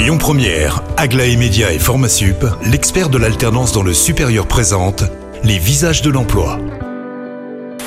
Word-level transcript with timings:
Lyon 0.00 0.16
Première, 0.16 0.82
Aglaé 0.96 1.36
Média 1.36 1.74
et 1.74 1.78
Formasup, 1.78 2.46
l'expert 2.64 3.10
de 3.10 3.18
l'alternance 3.18 3.72
dans 3.72 3.82
le 3.82 3.92
supérieur 3.92 4.48
présente 4.48 5.04
les 5.44 5.58
visages 5.58 6.00
de 6.00 6.08
l'emploi. 6.08 6.58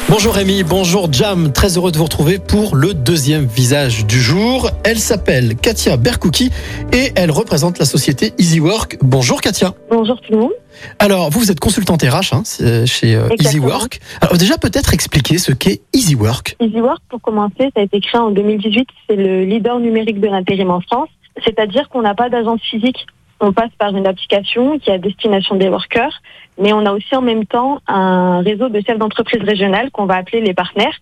Bonjour 0.10 0.36
Rémi, 0.36 0.62
bonjour 0.62 1.12
Jam, 1.12 1.52
très 1.52 1.76
heureux 1.76 1.92
de 1.92 1.98
vous 1.98 2.04
retrouver 2.04 2.38
pour 2.38 2.76
le 2.76 2.94
deuxième 2.94 3.46
visage 3.46 4.06
du 4.06 4.22
jour. 4.22 4.70
Elle 4.84 5.00
s'appelle 5.00 5.56
Katia 5.56 5.98
Berkouki 5.98 6.52
et 6.92 7.12
elle 7.16 7.32
représente 7.32 7.80
la 7.80 7.86
société 7.86 8.34
EasyWork. 8.38 9.00
Bonjour 9.02 9.42
Katia. 9.42 9.74
Bonjour 9.90 10.22
tout 10.22 10.34
le 10.34 10.38
monde. 10.38 10.54
Alors, 11.00 11.32
vous, 11.32 11.40
vous 11.40 11.52
êtes 11.52 11.60
consultante 11.60 12.04
RH 12.04 12.36
hein, 12.36 12.44
chez 12.86 13.16
euh. 13.16 13.28
EasyWork. 13.40 14.00
Alors 14.22 14.38
déjà, 14.38 14.60
peut-être 14.60 14.94
expliquer 14.94 15.40
ce 15.40 15.52
qu'est 15.52 15.82
EasyWork. 15.94 16.58
EasyWork, 16.60 17.02
pour 17.10 17.22
commencer, 17.22 17.72
ça 17.76 17.82
a 17.82 17.82
été 17.82 18.00
créé 18.02 18.22
en 18.22 18.30
2018. 18.30 18.88
C'est 19.10 19.16
le 19.16 19.46
leader 19.46 19.80
numérique 19.80 20.20
de 20.20 20.28
l'intérim 20.28 20.70
en 20.70 20.82
France. 20.82 21.10
C'est-à-dire 21.46 21.90
qu'on 21.90 22.02
n'a 22.02 22.14
pas 22.16 22.30
d'agence 22.30 22.62
physique. 22.62 23.06
On 23.40 23.52
passe 23.52 23.72
par 23.78 23.96
une 23.96 24.08
application 24.08 24.80
qui 24.80 24.90
est 24.90 24.94
à 24.94 24.98
destination 24.98 25.56
des 25.56 25.68
workers, 25.68 26.22
mais 26.62 26.72
on 26.72 26.86
a 26.86 26.92
aussi 26.94 27.14
en 27.16 27.22
même 27.22 27.46
temps 27.46 27.80
un 27.88 28.40
réseau 28.42 28.70
de 28.70 28.80
chefs 28.86 28.98
d'entreprise 28.98 29.42
régionales 29.44 29.92
qu'on 29.92 30.06
va 30.06 30.16
appeler 30.16 30.40
les 30.42 30.54
partenaires, 30.54 30.96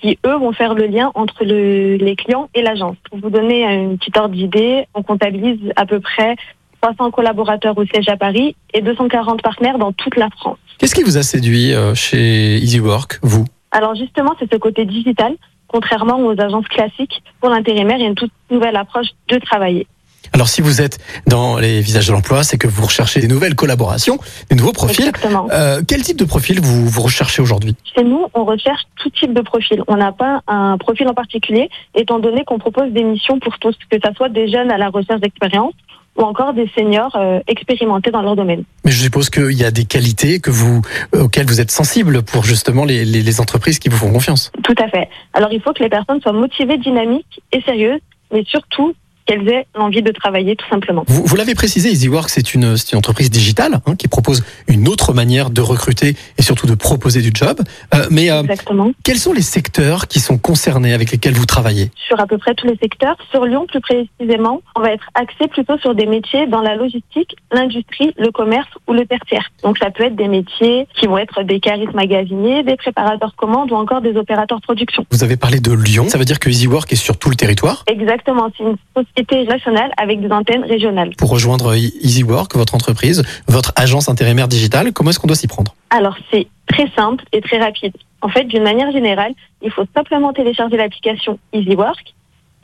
qui 0.00 0.18
eux 0.26 0.36
vont 0.36 0.52
faire 0.52 0.74
le 0.74 0.86
lien 0.86 1.12
entre 1.14 1.44
le- 1.44 1.96
les 1.96 2.16
clients 2.16 2.48
et 2.54 2.62
l'agence. 2.62 2.96
Pour 3.08 3.18
vous 3.18 3.30
donner 3.30 3.62
une 3.72 3.98
petite 3.98 4.16
ordre 4.16 4.34
d'idée, 4.34 4.86
on 4.94 5.02
comptabilise 5.02 5.60
à 5.76 5.86
peu 5.86 6.00
près 6.00 6.34
300 6.80 7.10
collaborateurs 7.12 7.76
au 7.78 7.84
siège 7.84 8.08
à 8.08 8.16
Paris 8.16 8.56
et 8.74 8.80
240 8.82 9.40
partenaires 9.42 9.78
dans 9.78 9.92
toute 9.92 10.16
la 10.16 10.28
France. 10.30 10.58
Qu'est-ce 10.78 10.94
qui 10.94 11.02
vous 11.04 11.16
a 11.16 11.22
séduit 11.22 11.72
euh, 11.72 11.94
chez 11.94 12.56
EasyWork, 12.56 13.20
vous? 13.22 13.44
Alors 13.70 13.94
justement, 13.94 14.34
c'est 14.38 14.50
ce 14.52 14.58
côté 14.58 14.84
digital, 14.84 15.34
contrairement 15.68 16.18
aux 16.20 16.40
agences 16.40 16.68
classiques. 16.68 17.22
Pour 17.40 17.50
l'intérimaire, 17.50 17.96
il 17.98 18.02
y 18.02 18.06
a 18.06 18.08
une 18.08 18.14
toute 18.14 18.32
nouvelle 18.50 18.76
approche 18.76 19.08
de 19.28 19.38
travailler. 19.38 19.86
Alors, 20.32 20.48
si 20.48 20.60
vous 20.60 20.80
êtes 20.80 20.98
dans 21.26 21.58
les 21.58 21.80
visages 21.80 22.08
de 22.08 22.12
l'emploi, 22.12 22.42
c'est 22.42 22.58
que 22.58 22.66
vous 22.66 22.84
recherchez 22.84 23.20
des 23.20 23.28
nouvelles 23.28 23.54
collaborations, 23.54 24.18
des 24.50 24.56
nouveaux 24.56 24.72
profils. 24.72 25.06
Exactement. 25.06 25.48
Euh, 25.52 25.82
quel 25.86 26.02
type 26.02 26.18
de 26.18 26.24
profil 26.24 26.60
vous, 26.60 26.88
vous 26.88 27.02
recherchez 27.02 27.42
aujourd'hui? 27.42 27.76
Chez 27.94 28.04
nous, 28.04 28.26
on 28.34 28.44
recherche 28.44 28.82
tout 28.96 29.10
type 29.10 29.32
de 29.32 29.40
profil. 29.40 29.82
On 29.86 29.96
n'a 29.96 30.12
pas 30.12 30.42
un 30.46 30.78
profil 30.78 31.08
en 31.08 31.14
particulier, 31.14 31.70
étant 31.94 32.18
donné 32.18 32.44
qu'on 32.44 32.58
propose 32.58 32.90
des 32.92 33.04
missions 33.04 33.38
pour 33.38 33.58
tous, 33.58 33.76
que 33.88 33.98
ce 34.02 34.14
soit 34.14 34.28
des 34.28 34.48
jeunes 34.48 34.70
à 34.70 34.78
la 34.78 34.88
recherche 34.88 35.20
d'expérience 35.20 35.74
ou 36.16 36.22
encore 36.22 36.54
des 36.54 36.68
seniors 36.76 37.14
euh, 37.16 37.40
expérimentés 37.46 38.10
dans 38.10 38.22
leur 38.22 38.36
domaine. 38.36 38.64
Mais 38.84 38.90
je 38.90 39.02
suppose 39.02 39.30
qu'il 39.30 39.52
y 39.52 39.64
a 39.64 39.70
des 39.70 39.84
qualités 39.84 40.40
que 40.40 40.50
vous, 40.50 40.82
euh, 41.14 41.24
auxquelles 41.24 41.46
vous 41.46 41.60
êtes 41.60 41.70
sensible 41.70 42.22
pour 42.22 42.44
justement 42.44 42.84
les, 42.84 43.04
les- 43.04 43.22
les 43.22 43.40
entreprises 43.40 43.78
qui 43.78 43.88
vous 43.88 43.96
font 43.96 44.12
confiance. 44.12 44.50
Tout 44.64 44.74
à 44.78 44.88
fait. 44.88 45.08
Alors 45.34 45.52
il 45.52 45.60
faut 45.60 45.72
que 45.72 45.82
les 45.82 45.88
personnes 45.90 46.20
soient 46.20 46.32
motivées, 46.32 46.78
dynamiques 46.78 47.40
et 47.52 47.60
sérieuses, 47.62 48.00
mais 48.32 48.44
surtout 48.44 48.94
qu'elles 49.26 49.48
aient 49.48 49.66
l'envie 49.74 50.02
de 50.02 50.12
travailler 50.12 50.56
tout 50.56 50.68
simplement. 50.68 51.04
Vous, 51.06 51.24
vous 51.24 51.36
l'avez 51.36 51.54
précisé, 51.54 51.90
EasyWork, 51.90 52.30
c'est 52.30 52.54
une, 52.54 52.76
une 52.92 52.98
entreprise 52.98 53.30
digitale 53.30 53.80
hein, 53.86 53.96
qui 53.96 54.08
propose 54.08 54.42
une 54.68 54.88
autre 54.88 55.12
manière 55.12 55.50
de 55.50 55.60
recruter 55.60 56.16
et 56.38 56.42
surtout 56.42 56.66
de 56.66 56.74
proposer 56.74 57.20
du 57.20 57.30
job. 57.34 57.60
Euh, 57.94 58.06
mais 58.10 58.30
euh, 58.30 58.42
Exactement. 58.42 58.92
quels 59.02 59.18
sont 59.18 59.32
les 59.32 59.42
secteurs 59.42 60.06
qui 60.06 60.20
sont 60.20 60.38
concernés 60.38 60.92
avec 60.92 61.10
lesquels 61.10 61.34
vous 61.34 61.46
travaillez? 61.46 61.90
Sur 62.06 62.20
à 62.20 62.26
peu 62.26 62.38
près 62.38 62.54
tous 62.54 62.66
les 62.66 62.76
secteurs. 62.76 63.16
Sur 63.30 63.44
Lyon, 63.44 63.66
plus 63.66 63.80
précisément, 63.80 64.62
on 64.76 64.80
va 64.80 64.92
être 64.92 65.08
axé 65.14 65.48
plutôt 65.48 65.78
sur 65.78 65.94
des 65.94 66.06
métiers 66.06 66.46
dans 66.46 66.60
la 66.60 66.76
logistique, 66.76 67.36
l'industrie, 67.52 68.12
le 68.18 68.30
commerce 68.30 68.68
ou 68.86 68.92
le 68.92 69.06
tertiaire. 69.06 69.50
Donc 69.62 69.78
ça 69.78 69.90
peut 69.90 70.04
être 70.04 70.16
des 70.16 70.28
métiers 70.28 70.86
qui 70.98 71.06
vont 71.06 71.18
être 71.18 71.42
des 71.42 71.60
caristes 71.60 71.94
magasiniers, 71.94 72.62
des 72.62 72.76
préparateurs 72.76 73.34
commandes 73.36 73.72
ou 73.72 73.74
encore 73.74 74.00
des 74.00 74.16
opérateurs 74.16 74.60
production. 74.60 75.04
Vous 75.10 75.24
avez 75.24 75.36
parlé 75.36 75.60
de 75.60 75.72
Lyon, 75.72 76.08
ça 76.08 76.18
veut 76.18 76.24
dire 76.24 76.38
que 76.38 76.48
EasyWork 76.48 76.92
est 76.92 76.96
sur 76.96 77.18
tout 77.18 77.30
le 77.30 77.36
territoire? 77.36 77.84
Exactement, 77.86 78.48
c'est 78.56 78.64
une 78.64 78.76
société 78.96 79.15
nationale 79.48 79.90
avec 79.96 80.20
des 80.20 80.30
antennes 80.30 80.64
régionales. 80.64 81.10
Pour 81.16 81.30
rejoindre 81.30 81.74
EasyWork, 81.74 82.54
votre 82.56 82.74
entreprise, 82.74 83.22
votre 83.48 83.72
agence 83.76 84.08
intérimaire 84.08 84.48
digitale, 84.48 84.92
comment 84.92 85.10
est-ce 85.10 85.18
qu'on 85.18 85.26
doit 85.26 85.36
s'y 85.36 85.48
prendre? 85.48 85.74
Alors 85.90 86.16
c'est 86.30 86.46
très 86.66 86.88
simple 86.96 87.24
et 87.32 87.40
très 87.40 87.58
rapide. 87.58 87.92
En 88.22 88.28
fait, 88.28 88.44
d'une 88.44 88.62
manière 88.62 88.90
générale, 88.92 89.32
il 89.62 89.70
faut 89.70 89.84
simplement 89.94 90.32
télécharger 90.32 90.76
l'application 90.76 91.38
EasyWork, 91.52 92.14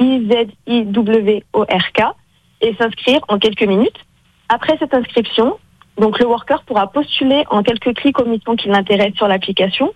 I-Z-I-W-O-R-K, 0.01 2.03
et 2.63 2.75
s'inscrire 2.77 3.21
en 3.29 3.39
quelques 3.39 3.63
minutes. 3.63 3.99
Après 4.49 4.77
cette 4.79 4.95
inscription, 4.95 5.59
donc 5.99 6.19
le 6.19 6.27
worker 6.27 6.63
pourra 6.65 6.91
postuler 6.91 7.45
en 7.51 7.63
quelques 7.63 7.95
clics 7.95 8.19
aux 8.19 8.25
missions 8.25 8.57
qui 8.57 8.69
l'intéressent 8.69 9.17
sur 9.17 9.29
l'application, 9.29 9.93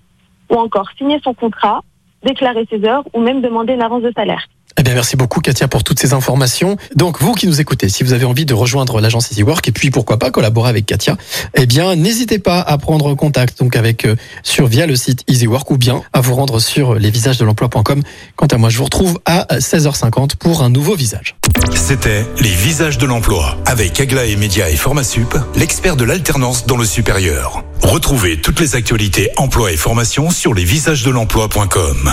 ou 0.51 0.57
encore 0.57 0.89
signer 0.99 1.21
son 1.25 1.35
contrat, 1.35 1.81
déclarer 2.25 2.67
ses 2.71 2.85
heures, 2.85 3.05
ou 3.13 3.21
même 3.21 3.41
demander 3.41 3.75
une 3.75 3.83
avance 3.83 4.03
de 4.03 4.13
salaire. 4.15 4.47
Eh 4.79 4.83
bien, 4.83 4.95
merci 4.95 5.17
beaucoup, 5.17 5.41
Katia, 5.41 5.69
pour 5.69 5.85
toutes 5.85 5.99
ces 5.99 6.13
informations. 6.13 6.77
Donc, 6.95 7.21
vous 7.21 7.33
qui 7.33 7.47
nous 7.47 7.61
écoutez, 7.61 7.89
si 7.89 8.05
vous 8.05 8.13
avez 8.13 8.27
envie 8.27 8.45
de 8.45 8.53
rejoindre 8.53 9.01
l'agence 9.01 9.31
EasyWork 9.33 9.67
et 9.69 9.73
puis 9.73 9.91
pourquoi 9.91 10.19
pas 10.19 10.31
collaborer 10.31 10.69
avec 10.69 10.85
Katia, 10.85 11.17
eh 11.55 11.65
bien, 11.65 11.97
n'hésitez 11.97 12.39
pas 12.39 12.61
à 12.61 12.77
prendre 12.77 13.15
contact 13.15 13.59
donc 13.59 13.75
avec 13.75 14.05
euh, 14.05 14.17
sur 14.43 14.67
via 14.67 14.87
le 14.87 14.95
site 14.95 15.23
EasyWork 15.29 15.71
ou 15.71 15.79
bien 15.79 16.03
à 16.13 16.21
vous 16.21 16.35
rendre 16.35 16.61
sur 16.61 16.95
lesvisagesdelemploi.com. 16.95 18.03
Quant 18.37 18.47
à 18.47 18.59
moi, 18.59 18.69
je 18.69 18.77
vous 18.77 18.85
retrouve 18.85 19.19
à 19.25 19.47
16h50 19.59 20.37
pour 20.37 20.63
un 20.63 20.69
nouveau 20.69 20.95
visage. 20.95 21.37
C'était 21.75 22.27
les 22.41 22.51
visages 22.51 22.99
de 22.99 23.07
l'emploi 23.07 23.57
avec 23.65 23.99
Aglaé 23.99 24.37
Média 24.37 24.69
et 24.69 24.77
Formasup, 24.77 25.37
l'expert 25.55 25.97
de 25.97 26.05
l'alternance 26.05 26.67
dans 26.67 26.77
le 26.77 26.85
supérieur. 26.85 27.65
Retrouvez 27.81 28.41
toutes 28.41 28.61
les 28.61 28.77
actualités 28.77 29.31
emploi 29.37 29.73
et 29.73 29.77
formation 29.77 30.31
sur 30.31 30.53
lesvisagesdelemploi.com. 30.53 32.13